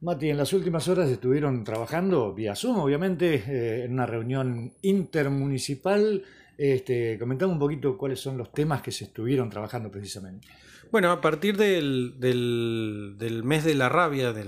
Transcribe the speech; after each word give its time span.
Mati, 0.00 0.30
en 0.30 0.36
las 0.36 0.52
últimas 0.52 0.86
horas 0.86 1.10
estuvieron 1.10 1.64
trabajando 1.64 2.32
vía 2.32 2.54
Zoom, 2.54 2.78
obviamente, 2.78 3.42
eh, 3.46 3.84
en 3.84 3.94
una 3.94 4.06
reunión 4.06 4.72
intermunicipal. 4.82 6.22
Este, 6.56 7.18
comentame 7.18 7.52
un 7.52 7.58
poquito 7.58 7.98
cuáles 7.98 8.20
son 8.20 8.38
los 8.38 8.52
temas 8.52 8.80
que 8.80 8.92
se 8.92 9.04
estuvieron 9.04 9.50
trabajando 9.50 9.90
precisamente. 9.90 10.46
Bueno, 10.92 11.10
a 11.10 11.20
partir 11.20 11.56
del, 11.56 12.14
del, 12.18 13.42
mes 13.44 13.64
de 13.64 13.74
la 13.74 13.88
rabia, 13.88 14.32
de, 14.32 14.46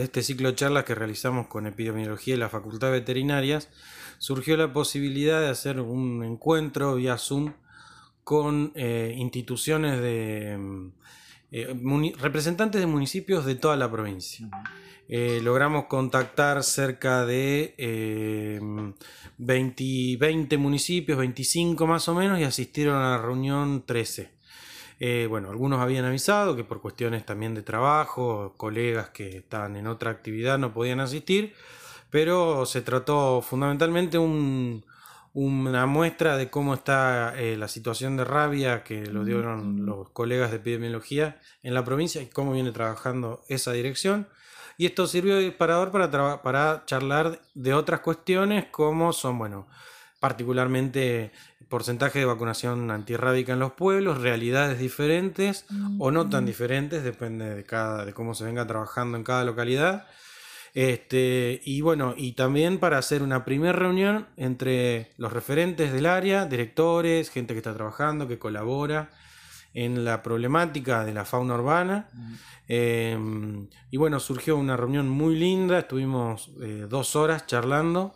este 0.00 0.22
ciclo 0.22 0.50
de 0.50 0.54
charlas 0.54 0.84
que 0.84 0.94
realizamos 0.94 1.48
con 1.48 1.66
epidemiología 1.66 2.34
y 2.34 2.38
la 2.38 2.48
Facultad 2.48 2.88
de 2.88 3.00
Veterinarias, 3.00 3.68
surgió 4.18 4.56
la 4.56 4.72
posibilidad 4.72 5.40
de 5.40 5.48
hacer 5.48 5.80
un 5.80 6.24
encuentro 6.24 6.94
vía 6.94 7.18
Zoom 7.18 7.52
con 8.24 8.72
eh, 8.74 9.14
instituciones 9.18 10.00
de 10.00 10.90
eh, 11.52 11.74
representantes 12.18 12.80
de 12.80 12.86
municipios 12.86 13.44
de 13.44 13.54
toda 13.54 13.76
la 13.76 13.90
provincia. 13.90 14.48
Eh, 15.08 15.40
logramos 15.42 15.84
contactar 15.84 16.62
cerca 16.64 17.24
de 17.24 18.60
20, 19.38 20.16
20, 20.18 20.58
municipios, 20.58 21.18
25 21.18 21.86
más 21.86 22.08
o 22.08 22.14
menos, 22.14 22.40
y 22.40 22.44
asistieron 22.44 22.96
a 22.96 23.10
la 23.10 23.18
reunión 23.18 23.84
13. 23.86 24.30
bueno, 25.28 25.50
algunos 25.50 25.80
habían 25.80 26.04
avisado 26.04 26.56
que 26.56 26.64
por 26.64 26.80
cuestiones 26.80 27.24
también 27.24 27.54
de 27.54 27.62
trabajo, 27.62 28.54
colegas 28.56 29.10
que 29.10 29.38
estaban 29.38 29.76
en 29.76 29.86
otra 29.86 30.10
actividad 30.10 30.58
no 30.58 30.72
podían 30.72 31.00
asistir, 31.00 31.54
pero 32.10 32.66
se 32.66 32.82
trató 32.82 33.42
fundamentalmente 33.42 34.18
un, 34.18 34.84
una 35.36 35.84
muestra 35.84 36.38
de 36.38 36.48
cómo 36.48 36.72
está 36.72 37.38
eh, 37.38 37.58
la 37.58 37.68
situación 37.68 38.16
de 38.16 38.24
rabia 38.24 38.82
que 38.82 39.04
lo 39.04 39.22
dieron 39.22 39.84
los 39.84 40.08
colegas 40.08 40.50
de 40.50 40.56
epidemiología 40.56 41.42
en 41.62 41.74
la 41.74 41.84
provincia 41.84 42.22
y 42.22 42.26
cómo 42.26 42.52
viene 42.52 42.72
trabajando 42.72 43.44
esa 43.48 43.72
dirección. 43.72 44.28
Y 44.78 44.86
esto 44.86 45.06
sirvió 45.06 45.34
de 45.36 45.42
disparador 45.42 45.92
para, 45.92 46.40
para 46.40 46.84
charlar 46.86 47.42
de 47.52 47.74
otras 47.74 48.00
cuestiones 48.00 48.64
como 48.70 49.12
son, 49.12 49.36
bueno, 49.36 49.68
particularmente 50.20 51.32
porcentaje 51.68 52.18
de 52.18 52.24
vacunación 52.24 52.90
antirrábica 52.90 53.52
en 53.52 53.58
los 53.58 53.72
pueblos, 53.72 54.22
realidades 54.22 54.78
diferentes 54.78 55.66
o 55.98 56.10
no 56.10 56.30
tan 56.30 56.46
diferentes, 56.46 57.04
depende 57.04 57.56
de, 57.56 57.64
cada, 57.64 58.06
de 58.06 58.14
cómo 58.14 58.34
se 58.34 58.44
venga 58.44 58.66
trabajando 58.66 59.18
en 59.18 59.24
cada 59.24 59.44
localidad 59.44 60.06
este, 60.76 61.62
y 61.64 61.80
bueno, 61.80 62.12
y 62.18 62.32
también 62.32 62.76
para 62.76 62.98
hacer 62.98 63.22
una 63.22 63.46
primera 63.46 63.72
reunión 63.72 64.26
entre 64.36 65.10
los 65.16 65.32
referentes 65.32 65.90
del 65.90 66.04
área, 66.04 66.44
directores, 66.44 67.30
gente 67.30 67.54
que 67.54 67.60
está 67.60 67.72
trabajando, 67.72 68.28
que 68.28 68.38
colabora 68.38 69.08
en 69.72 70.04
la 70.04 70.22
problemática 70.22 71.06
de 71.06 71.14
la 71.14 71.24
fauna 71.24 71.54
urbana. 71.54 72.10
Em, 72.68 73.68
y 73.90 73.96
bueno, 73.96 74.20
surgió 74.20 74.58
una 74.58 74.76
reunión 74.76 75.08
muy 75.08 75.34
linda, 75.36 75.78
estuvimos 75.78 76.50
eh, 76.60 76.84
dos 76.86 77.16
horas 77.16 77.46
charlando 77.46 78.14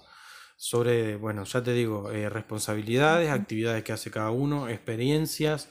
sobre, 0.59 1.17
bueno, 1.17 1.45
ya 1.45 1.63
te 1.63 1.73
digo, 1.73 2.11
eh, 2.11 2.29
responsabilidades, 2.29 3.31
actividades 3.31 3.85
que 3.85 3.95
hace 3.95 4.11
cada 4.11 4.33
uno, 4.33 4.69
experiencias 4.69 5.71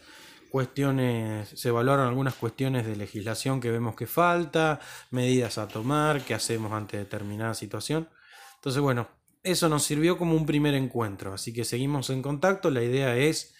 cuestiones, 0.49 1.49
se 1.49 1.69
evaluaron 1.69 2.07
algunas 2.07 2.35
cuestiones 2.35 2.85
de 2.85 2.95
legislación 2.95 3.61
que 3.61 3.71
vemos 3.71 3.95
que 3.95 4.07
falta, 4.07 4.79
medidas 5.11 5.57
a 5.57 5.67
tomar, 5.67 6.21
qué 6.23 6.33
hacemos 6.33 6.71
ante 6.73 6.97
determinada 6.97 7.53
situación. 7.53 8.09
Entonces, 8.55 8.81
bueno, 8.81 9.07
eso 9.43 9.69
nos 9.69 9.83
sirvió 9.83 10.17
como 10.17 10.35
un 10.35 10.45
primer 10.45 10.73
encuentro, 10.73 11.33
así 11.33 11.53
que 11.53 11.63
seguimos 11.63 12.09
en 12.09 12.21
contacto. 12.21 12.69
La 12.69 12.83
idea 12.83 13.15
es 13.17 13.55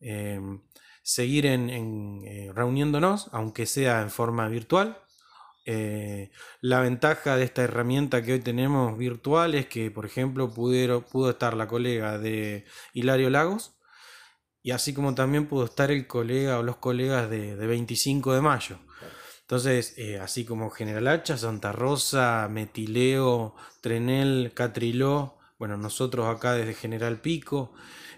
eh, 0.00 0.40
seguir 1.02 1.46
en, 1.46 2.22
eh, 2.24 2.52
reuniéndonos, 2.54 3.28
aunque 3.32 3.66
sea 3.66 4.02
en 4.02 4.10
forma 4.10 4.48
virtual. 4.48 4.98
Eh, 5.64 6.30
la 6.60 6.80
ventaja 6.80 7.36
de 7.36 7.44
esta 7.44 7.62
herramienta 7.62 8.22
que 8.22 8.34
hoy 8.34 8.40
tenemos 8.40 8.96
virtual 8.96 9.54
es 9.54 9.66
que, 9.66 9.90
por 9.90 10.06
ejemplo, 10.06 10.52
pudo 10.54 11.30
estar 11.30 11.54
la 11.54 11.66
colega 11.68 12.18
de 12.18 12.64
Hilario 12.92 13.30
Lagos, 13.30 13.75
y 14.66 14.72
así 14.72 14.92
como 14.92 15.14
también 15.14 15.46
pudo 15.46 15.66
estar 15.66 15.92
el 15.92 16.08
colega 16.08 16.58
o 16.58 16.64
los 16.64 16.78
colegas 16.78 17.30
de, 17.30 17.54
25 17.54 18.34
de 18.34 18.40
mayo. 18.40 18.80
Entonces, 19.42 19.94
eh, 19.96 20.18
así 20.18 20.44
como 20.44 20.70
General 20.70 21.06
Hacha, 21.06 21.38
Santa 21.38 21.70
Rosa, 21.70 22.48
Metileo, 22.50 23.54
Trenel, 23.80 24.50
Catriló, 24.54 25.38
bueno, 25.60 25.76
nosotros 25.76 26.26
acá 26.26 26.54
desde 26.54 26.74
General 26.74 27.20
Pico. 27.20 27.74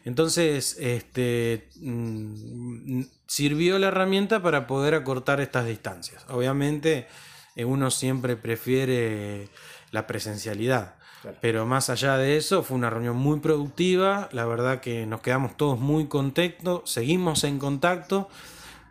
Entonces, 0.07 0.79
este, 0.81 1.69
mm, 1.83 3.03
sirvió 3.27 3.79
la 3.79 3.89
herramienta 3.89 4.41
para 4.41 4.67
poder 4.67 4.95
acortar 4.95 5.43
estas 5.43 5.67
distancias. 5.67 6.25
Obviamente, 6.31 7.09
eh, 7.57 7.67
uno 7.67 7.91
siempre 7.91 8.37
prefiere 8.37 9.51
la 9.91 10.07
presencialidad. 10.07 10.98
Pero 11.41 11.67
más 11.67 11.91
allá 11.91 12.17
de 12.17 12.37
eso, 12.37 12.63
fue 12.63 12.77
una 12.77 12.91
reunión 12.91 13.17
muy 13.17 13.41
productiva. 13.41 14.29
La 14.33 14.47
verdad 14.47 14.81
que 14.81 15.07
nos 15.07 15.21
quedamos 15.21 15.57
todos 15.57 15.79
muy 15.79 16.07
contentos. 16.07 16.89
Seguimos 16.91 17.45
en 17.45 17.59
contacto 17.59 18.29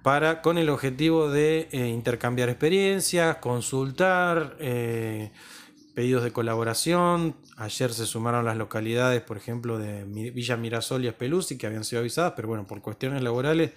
para, 0.04 0.42
con 0.42 0.58
el 0.58 0.70
objetivo 0.70 1.30
de 1.30 1.70
eh, 1.72 1.88
intercambiar 1.88 2.50
experiencias, 2.50 3.38
consultar, 3.38 4.56
eh, 4.60 5.32
pedidos 5.96 6.24
de 6.24 6.32
colaboración. 6.32 7.36
Ayer 7.56 7.94
se 7.94 8.06
sumaron 8.06 8.46
las 8.46 8.58
localidades, 8.58 9.22
por 9.22 9.38
ejemplo, 9.38 9.80
de 9.80 10.04
Villa 10.06 10.58
Mirasol 10.58 11.06
y 11.06 11.08
Espeluzzi, 11.08 11.58
que 11.58 11.68
habían 11.68 11.84
sido 11.84 12.02
avisadas, 12.02 12.34
pero 12.36 12.48
bueno, 12.48 12.68
por 12.68 12.82
cuestiones 12.82 13.24
laborales 13.24 13.72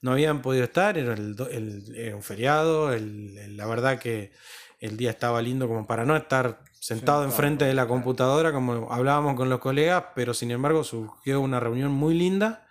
no 0.00 0.12
habían 0.12 0.40
podido 0.40 0.64
estar. 0.64 0.96
Era, 0.96 1.14
un 1.14 2.22
feriado. 2.22 2.90
la 2.96 3.66
verdad 3.66 3.98
que 3.98 4.32
el 4.80 4.96
día 4.96 5.10
estaba 5.10 5.42
lindo 5.42 5.68
como 5.68 5.86
para 5.86 6.04
no 6.04 6.16
estar 6.16 6.60
sentado 6.80 7.24
enfrente 7.24 7.64
de 7.64 7.74
la 7.74 7.86
computadora, 7.86 8.52
como 8.52 8.92
hablábamos 8.92 9.34
con 9.34 9.48
los 9.48 9.58
colegas, 9.58 10.04
pero 10.14 10.34
sin 10.34 10.50
embargo 10.50 10.84
surgió 10.84 11.40
una 11.40 11.60
reunión 11.60 11.92
muy 11.92 12.14
linda. 12.14 12.64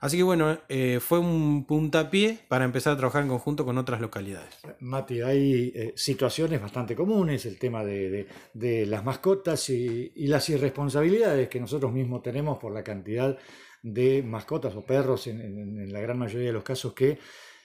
Así 0.00 0.18
que 0.18 0.22
bueno, 0.22 0.58
eh, 0.68 1.00
fue 1.00 1.18
un 1.18 1.64
puntapié 1.66 2.40
para 2.48 2.66
empezar 2.66 2.92
a 2.92 2.96
trabajar 2.96 3.22
en 3.22 3.28
conjunto 3.28 3.64
con 3.64 3.78
otras 3.78 4.02
localidades. 4.02 4.54
Mati, 4.80 5.22
hay 5.22 5.72
eh, 5.74 5.92
situaciones 5.96 6.60
bastante 6.60 6.94
comunes, 6.94 7.46
el 7.46 7.58
tema 7.58 7.82
de, 7.82 8.26
las 8.86 9.02
mascotas 9.02 9.70
y, 9.70 10.12
las 10.26 10.48
irresponsabilidades 10.50 11.48
que 11.48 11.58
nosotros 11.58 11.90
mismos 11.90 12.22
tenemos 12.22 12.58
por 12.58 12.72
la 12.72 12.84
cantidad 12.84 13.38
de 13.82 14.22
mascotas 14.22 14.74
o 14.76 14.84
perros 14.84 15.26
en 15.26 15.90
la 15.90 16.00
gran 16.00 16.18
mayoría 16.18 16.48
de 16.48 16.52
los 16.52 16.64
casos 16.64 16.92
que 16.92 17.18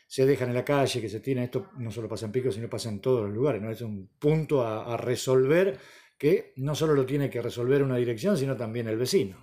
se 0.10 0.26
dejan 0.26 0.50
en 0.50 0.56
la 0.56 0.66
calle, 0.66 1.02
que 1.02 1.08
se 1.08 1.20
tienen, 1.20 1.44
esto 1.44 1.70
no 1.78 1.92
solo 1.92 2.10
pasa 2.10 2.26
en 2.26 2.32
Pico, 2.32 2.52
sino 2.52 2.68
pasa 2.68 2.90
en 2.90 3.00
todos 3.00 3.22
los 3.26 3.32
lugares, 3.32 3.62
¿no? 3.62 3.70
Es 3.70 3.82
un 3.82 4.10
punto 4.18 4.66
a, 4.66 4.98
resolver 4.98 5.78
que 6.18 6.52
no 6.56 6.74
solo 6.74 6.96
lo 6.96 7.06
tiene 7.06 7.30
que 7.30 7.44
resolver 7.44 7.84
una 7.84 7.96
dirección, 7.96 8.36
sino 8.36 8.58
también 8.58 8.88
el 8.88 8.98
vecino. 8.98 9.38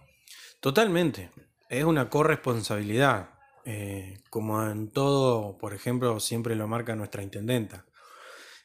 Totalmente, 0.58 1.30
es 1.68 1.84
una 1.84 2.10
corresponsabilidad, 2.10 3.30
eh, 3.64 4.18
como 4.28 4.60
en 4.68 4.90
todo, 4.90 5.56
por 5.56 5.72
ejemplo, 5.72 6.18
siempre 6.18 6.56
lo 6.56 6.66
marca 6.66 6.96
nuestra 6.96 7.22
intendenta. 7.22 7.86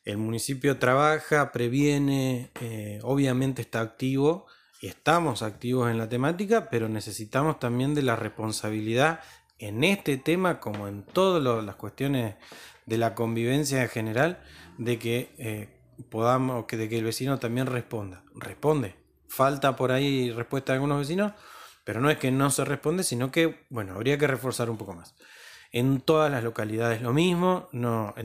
El 0.03 0.17
municipio 0.17 0.79
trabaja, 0.79 1.51
previene, 1.51 2.49
eh, 2.61 2.99
obviamente 3.03 3.61
está 3.61 3.81
activo, 3.81 4.47
y 4.81 4.87
estamos 4.87 5.43
activos 5.43 5.91
en 5.91 5.99
la 5.99 6.09
temática, 6.09 6.71
pero 6.71 6.89
necesitamos 6.89 7.59
también 7.59 7.93
de 7.93 8.01
la 8.01 8.15
responsabilidad 8.15 9.19
en 9.61 9.83
este 9.83 10.17
tema, 10.17 10.59
como 10.59 10.87
en 10.87 11.03
todas 11.03 11.63
las 11.63 11.75
cuestiones 11.75 12.35
de 12.87 12.97
la 12.97 13.13
convivencia 13.13 13.83
en 13.83 13.89
general, 13.89 14.43
de 14.77 14.97
que 14.97 15.29
eh, 15.37 15.69
podamos, 16.09 16.65
que, 16.65 16.77
de 16.77 16.89
que 16.89 16.97
el 16.97 17.03
vecino 17.03 17.37
también 17.37 17.67
responda. 17.67 18.23
Responde. 18.35 18.95
Falta 19.27 19.75
por 19.75 19.91
ahí 19.91 20.31
respuesta 20.31 20.73
de 20.73 20.77
algunos 20.77 20.99
vecinos, 20.99 21.33
pero 21.83 22.01
no 22.01 22.09
es 22.09 22.17
que 22.17 22.31
no 22.31 22.49
se 22.49 22.65
responde, 22.65 23.03
sino 23.03 23.31
que, 23.31 23.65
bueno, 23.69 23.93
habría 23.93 24.17
que 24.17 24.27
reforzar 24.27 24.69
un 24.69 24.77
poco 24.77 24.93
más. 24.93 25.15
En 25.71 26.01
todas 26.01 26.31
las 26.31 26.43
localidades 26.43 27.01
lo 27.01 27.13
mismo, 27.13 27.69
no, 27.71 28.15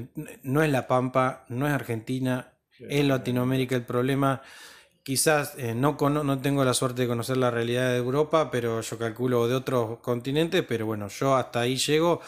no 0.42 0.62
es 0.62 0.70
La 0.70 0.86
Pampa, 0.86 1.44
no 1.48 1.66
es 1.66 1.72
Argentina, 1.72 2.54
en 2.78 3.08
Latinoamérica 3.08 3.76
el 3.76 3.84
problema 3.84 4.42
Quizás 5.06 5.54
eh, 5.56 5.72
no, 5.72 5.96
no 6.00 6.40
tengo 6.40 6.64
la 6.64 6.74
suerte 6.74 7.02
de 7.02 7.08
conocer 7.08 7.36
la 7.36 7.52
realidad 7.52 7.90
de 7.90 7.96
Europa, 7.98 8.50
pero 8.50 8.80
yo 8.80 8.98
calculo 8.98 9.46
de 9.46 9.54
otros 9.54 10.00
continentes, 10.00 10.64
pero 10.66 10.84
bueno, 10.84 11.06
yo 11.06 11.36
hasta 11.36 11.60
ahí 11.60 11.76
llego. 11.76 12.20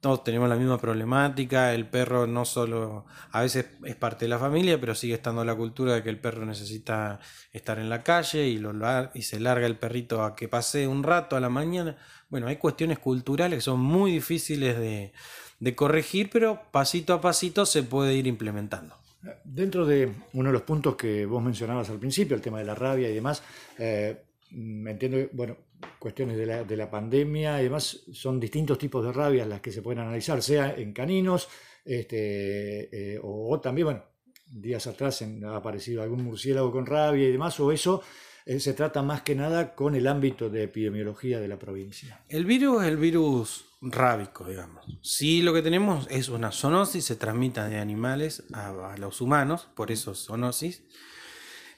Todos 0.00 0.22
tenemos 0.22 0.46
la 0.50 0.56
misma 0.56 0.78
problemática, 0.78 1.72
el 1.72 1.88
perro 1.88 2.26
no 2.26 2.44
solo 2.44 3.06
a 3.32 3.40
veces 3.40 3.68
es 3.84 3.96
parte 3.96 4.26
de 4.26 4.28
la 4.28 4.38
familia, 4.38 4.78
pero 4.78 4.94
sigue 4.94 5.14
estando 5.14 5.42
la 5.46 5.54
cultura 5.54 5.94
de 5.94 6.02
que 6.02 6.10
el 6.10 6.20
perro 6.20 6.44
necesita 6.44 7.20
estar 7.52 7.78
en 7.78 7.88
la 7.88 8.02
calle 8.02 8.48
y, 8.48 8.58
lo, 8.58 8.74
y 9.14 9.22
se 9.22 9.40
larga 9.40 9.66
el 9.66 9.78
perrito 9.78 10.22
a 10.22 10.36
que 10.36 10.46
pase 10.46 10.86
un 10.86 11.02
rato 11.02 11.36
a 11.36 11.40
la 11.40 11.48
mañana. 11.48 11.96
Bueno, 12.28 12.48
hay 12.48 12.56
cuestiones 12.56 12.98
culturales 12.98 13.58
que 13.58 13.62
son 13.62 13.80
muy 13.80 14.12
difíciles 14.12 14.78
de, 14.78 15.14
de 15.58 15.74
corregir, 15.74 16.28
pero 16.30 16.60
pasito 16.70 17.14
a 17.14 17.22
pasito 17.22 17.64
se 17.64 17.82
puede 17.82 18.14
ir 18.14 18.26
implementando. 18.26 18.99
Dentro 19.44 19.84
de 19.84 20.10
uno 20.32 20.48
de 20.48 20.52
los 20.52 20.62
puntos 20.62 20.96
que 20.96 21.26
vos 21.26 21.42
mencionabas 21.42 21.90
al 21.90 21.98
principio, 21.98 22.34
el 22.34 22.42
tema 22.42 22.58
de 22.58 22.64
la 22.64 22.74
rabia 22.74 23.10
y 23.10 23.14
demás, 23.14 23.42
eh, 23.78 24.16
entiendo 24.50 25.18
que, 25.18 25.30
bueno, 25.32 25.56
cuestiones 25.98 26.36
de 26.36 26.46
la, 26.46 26.64
de 26.64 26.76
la, 26.76 26.90
pandemia 26.90 27.60
y 27.60 27.64
demás, 27.64 28.04
son 28.12 28.40
distintos 28.40 28.78
tipos 28.78 29.04
de 29.04 29.12
rabias 29.12 29.46
las 29.46 29.60
que 29.60 29.72
se 29.72 29.82
pueden 29.82 30.00
analizar, 30.00 30.42
sea 30.42 30.74
en 30.74 30.92
caninos, 30.92 31.48
este, 31.84 33.14
eh, 33.14 33.20
o, 33.22 33.60
también, 33.60 33.86
bueno, 33.86 34.04
días 34.46 34.86
atrás 34.86 35.22
ha 35.22 35.56
aparecido 35.56 36.02
algún 36.02 36.24
murciélago 36.24 36.72
con 36.72 36.86
rabia 36.86 37.28
y 37.28 37.32
demás, 37.32 37.58
o 37.60 37.70
eso 37.72 38.02
eh, 38.46 38.58
se 38.58 38.72
trata 38.72 39.02
más 39.02 39.22
que 39.22 39.34
nada 39.34 39.74
con 39.74 39.94
el 39.94 40.06
ámbito 40.06 40.48
de 40.48 40.64
epidemiología 40.64 41.40
de 41.40 41.48
la 41.48 41.58
provincia. 41.58 42.24
El 42.28 42.44
virus 42.46 42.82
es 42.82 42.88
el 42.88 42.96
virus 42.96 43.69
rábico, 43.80 44.44
digamos. 44.44 44.86
Sí, 45.02 45.42
lo 45.42 45.54
que 45.54 45.62
tenemos 45.62 46.06
es 46.10 46.28
una 46.28 46.52
zoonosis, 46.52 47.04
se 47.04 47.16
transmite 47.16 47.62
de 47.62 47.78
animales 47.78 48.44
a, 48.52 48.96
los 48.98 49.20
humanos, 49.20 49.68
por 49.74 49.90
eso 49.90 50.14
zoonosis. 50.14 50.84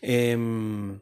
Em, 0.01 1.01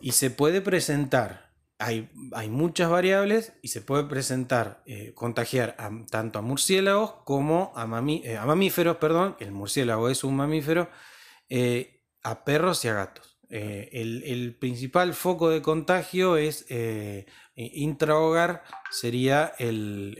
y 0.00 0.12
se 0.12 0.30
puede 0.30 0.60
presentar, 0.60 1.52
hay, 1.78 2.10
hay, 2.32 2.48
muchas 2.48 2.90
variables, 2.90 3.52
y 3.62 3.68
se 3.68 3.82
puede 3.82 4.04
presentar, 4.04 4.82
eh, 4.86 5.12
contagiar 5.14 5.76
tanto 6.10 6.38
a 6.38 6.42
murciélagos 6.42 7.14
como 7.24 7.72
a, 7.76 7.84
eh, 8.08 8.36
a, 8.36 8.46
mamíferos, 8.46 8.96
perdón, 8.96 9.36
el 9.40 9.52
murciélago 9.52 10.08
es 10.08 10.24
un 10.24 10.36
mamífero, 10.36 10.88
a 12.22 12.44
perros 12.44 12.84
y 12.84 12.88
a 12.88 12.94
gatos. 12.94 13.33
Eh, 13.50 13.90
el, 13.92 14.54
principal 14.54 15.14
foco 15.14 15.50
de 15.50 15.62
contagio 15.62 16.36
es 16.36 16.66
eh, 16.68 17.26
intrahogar, 17.56 18.64
sería 18.90 19.52
el, 19.58 20.16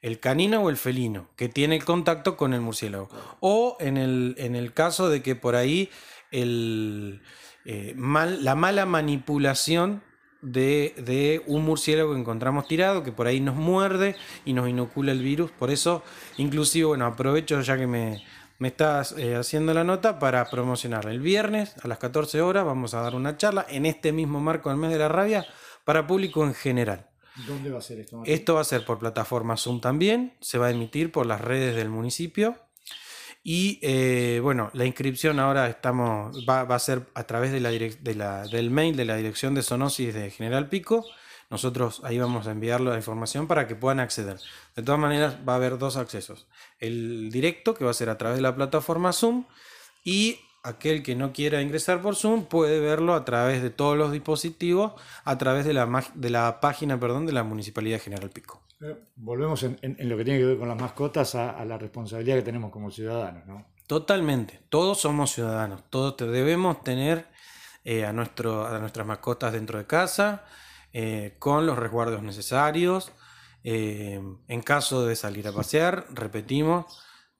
el, 0.00 0.20
canino 0.20 0.62
o 0.62 0.70
el 0.70 0.76
felino, 0.76 1.28
que 1.36 1.48
tiene 1.48 1.80
contacto 1.80 2.36
con 2.36 2.54
el 2.54 2.60
murciélago. 2.60 3.08
O 3.40 3.76
en 3.80 3.96
el, 3.96 4.34
en 4.38 4.54
el 4.56 4.72
caso 4.72 5.08
de 5.08 5.22
que 5.22 5.34
por 5.34 5.56
ahí 5.56 5.90
el, 6.30 7.22
eh, 7.64 7.94
mal, 7.96 8.44
la 8.44 8.54
mala 8.54 8.86
manipulación 8.86 10.02
de, 10.42 10.94
de, 10.98 11.42
un 11.46 11.64
murciélago 11.64 12.12
que 12.12 12.20
encontramos 12.20 12.68
tirado, 12.68 13.02
que 13.02 13.12
por 13.12 13.26
ahí 13.26 13.40
nos 13.40 13.56
muerde 13.56 14.14
y 14.44 14.52
nos 14.52 14.68
inocula 14.68 15.12
el 15.12 15.22
virus. 15.22 15.50
Por 15.50 15.70
eso, 15.70 16.02
inclusive, 16.36 16.86
bueno, 16.86 17.06
aprovecho 17.06 17.60
ya 17.62 17.78
que 17.78 17.86
me, 17.86 18.22
me 18.58 18.68
estás 18.68 19.12
eh, 19.18 19.36
haciendo 19.36 19.74
la 19.74 19.84
nota 19.84 20.18
para 20.18 20.48
promocionar. 20.48 21.06
El 21.06 21.20
viernes 21.20 21.74
a 21.82 21.88
las 21.88 21.98
14 21.98 22.40
horas 22.40 22.64
vamos 22.64 22.94
a 22.94 23.00
dar 23.00 23.14
una 23.14 23.36
charla 23.36 23.66
en 23.68 23.86
este 23.86 24.12
mismo 24.12 24.40
marco 24.40 24.68
del 24.68 24.78
mes 24.78 24.90
de 24.90 24.98
la 24.98 25.08
rabia 25.08 25.46
para 25.84 26.06
público 26.06 26.44
en 26.44 26.54
general. 26.54 27.08
¿Dónde 27.46 27.70
va 27.70 27.78
a 27.78 27.82
ser 27.82 28.00
esto? 28.00 28.22
Esto 28.24 28.54
va 28.54 28.60
a 28.60 28.64
ser 28.64 28.84
por 28.84 28.98
plataforma 28.98 29.56
Zoom 29.56 29.80
también, 29.80 30.34
se 30.40 30.58
va 30.58 30.66
a 30.66 30.70
emitir 30.70 31.10
por 31.10 31.26
las 31.26 31.40
redes 31.40 31.74
del 31.74 31.88
municipio. 31.88 32.56
Y 33.42 33.78
eh, 33.82 34.40
bueno, 34.42 34.70
la 34.72 34.86
inscripción 34.86 35.38
ahora 35.38 35.68
estamos, 35.68 36.46
va, 36.48 36.62
a 36.62 36.78
ser 36.78 37.08
a 37.14 37.24
través 37.24 37.52
de 37.52 37.60
la, 37.60 37.70
de 37.70 38.14
la, 38.14 38.46
del 38.46 38.70
mail 38.70 38.96
de 38.96 39.04
la 39.04 39.16
Dirección 39.16 39.54
de 39.54 39.62
Zoonosis 39.62 40.14
de 40.14 40.30
General 40.30 40.68
Pico 40.68 41.04
nosotros 41.50 42.00
ahí 42.04 42.18
vamos 42.18 42.46
a 42.46 42.52
enviarlo 42.52 42.90
la 42.90 42.96
información 42.96 43.46
para 43.46 43.66
que 43.66 43.74
puedan 43.74 44.00
acceder. 44.00 44.38
De 44.74 44.82
todas 44.82 45.00
maneras, 45.00 45.36
va 45.48 45.54
a 45.54 45.56
haber 45.56 45.78
dos 45.78 45.96
accesos. 45.96 46.46
El 46.78 47.30
directo, 47.30 47.74
que 47.74 47.84
va 47.84 47.90
a 47.90 47.94
ser 47.94 48.08
a 48.08 48.18
través 48.18 48.36
de 48.36 48.42
la 48.42 48.54
plataforma 48.54 49.12
Zoom, 49.12 49.44
y 50.04 50.38
aquel 50.64 51.02
que 51.02 51.14
no 51.14 51.32
quiera 51.32 51.62
ingresar 51.62 52.02
por 52.02 52.16
Zoom 52.16 52.46
puede 52.46 52.80
verlo 52.80 53.14
a 53.14 53.24
través 53.24 53.62
de 53.62 53.70
todos 53.70 53.96
los 53.96 54.10
dispositivos, 54.10 54.94
a 55.24 55.38
través 55.38 55.64
de 55.64 55.74
la, 55.74 56.04
de 56.14 56.30
la 56.30 56.60
página 56.60 56.98
perdón, 56.98 57.26
de 57.26 57.32
la 57.32 57.44
Municipalidad 57.44 58.00
General 58.00 58.30
Pico. 58.30 58.62
volvemos 59.14 59.62
en, 59.62 59.78
lo 59.98 60.16
que 60.16 60.24
tiene 60.24 60.40
que 60.40 60.46
ver 60.46 60.58
con 60.58 60.68
las 60.68 60.80
mascotas 60.80 61.34
a, 61.34 61.64
la 61.64 61.78
responsabilidad 61.78 62.36
que 62.36 62.42
tenemos 62.42 62.72
como 62.72 62.90
ciudadanos, 62.90 63.46
¿no? 63.46 63.66
Totalmente, 63.86 64.60
todos 64.70 64.98
somos 64.98 65.32
ciudadanos, 65.32 65.82
todos 65.90 66.16
debemos 66.16 66.82
tener 66.82 67.26
eh, 67.84 68.06
a, 68.06 68.14
nuestro, 68.14 68.66
a 68.66 68.78
nuestras 68.78 69.06
mascotas 69.06 69.52
dentro 69.52 69.78
de 69.78 69.86
casa, 69.86 70.44
eh, 70.96 71.34
con 71.40 71.66
los 71.66 71.76
resguardos 71.76 72.22
necesarios. 72.22 73.10
Eh, 73.64 74.22
en 74.46 74.62
caso 74.62 75.04
de 75.04 75.16
salir 75.16 75.48
a 75.48 75.52
pasear, 75.52 76.06
repetimos, 76.12 76.86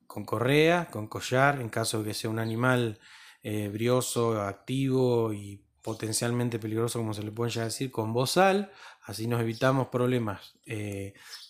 con 0.09 0.25
correa, 0.25 0.89
con 0.91 1.07
collar, 1.07 1.61
en 1.61 1.69
caso 1.69 2.01
de 2.01 2.09
que 2.09 2.15
sea 2.15 2.31
un 2.31 2.41
animal 2.41 2.99
eh, 3.45 3.69
brioso, 3.69 4.43
activo 4.43 5.33
y 5.33 5.63
potencialmente 5.83 6.59
peligroso, 6.59 6.99
como 6.99 7.15
se 7.15 7.23
le 7.23 7.31
puede 7.31 7.53
ya 7.53 7.63
decir, 7.63 7.93
con 7.93 8.13
bozal, 8.13 8.73
así 9.05 9.29
nos 9.29 9.41
evitamos 9.41 9.87
problemas 9.89 10.55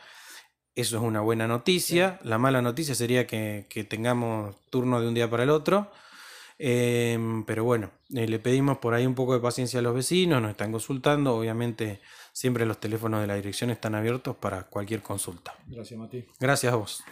Eso 0.75 0.96
es 0.96 1.02
una 1.02 1.20
buena 1.20 1.46
noticia. 1.46 2.19
La 2.23 2.38
mala 2.38 2.62
noticia 2.62 2.94
sería 2.94 3.26
que, 3.26 3.87
tengamos 3.90 4.56
turno 4.70 5.02
de 5.02 5.08
un 5.08 5.12
día 5.12 5.29
para 5.29 5.43
el 5.43 5.50
otro. 5.50 5.93
Em, 6.58 7.44
pero 7.44 7.62
bueno, 7.62 7.90
eh, 8.14 8.26
le 8.26 8.38
pedimos 8.38 8.79
por 8.79 8.94
ahí 8.94 9.05
un 9.05 9.14
poco 9.14 9.35
de 9.35 9.40
paciencia 9.40 9.81
a 9.81 9.82
los 9.82 9.94
vecinos, 9.94 10.40
nos 10.40 10.52
están 10.52 10.73
consultando. 10.73 11.37
Obviamente, 11.37 12.00
siempre 12.32 12.64
los 12.64 12.81
teléfonos 12.81 13.20
de 13.20 13.26
la 13.26 13.35
dirección 13.35 13.69
están 13.69 13.96
abiertos 13.96 14.35
para 14.37 14.62
cualquier 14.62 15.02
consulta. 15.02 15.55
Gracias, 15.67 16.00
Mati. 16.00 16.25
Gracias 16.40 16.73
a 16.73 16.76
vos. 16.76 17.05